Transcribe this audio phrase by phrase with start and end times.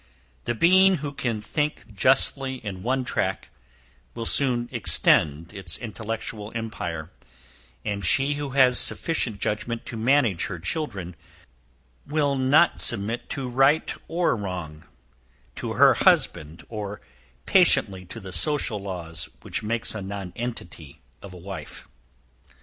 [0.45, 3.51] The being who can think justly in one track,
[4.15, 7.11] will soon extend its intellectual empire;
[7.85, 11.15] and she who has sufficient judgment to manage her children,
[12.07, 14.85] will not submit right or wrong,
[15.57, 16.99] to her husband, or
[17.45, 21.87] patiently to the social laws which makes a nonentity of a wife.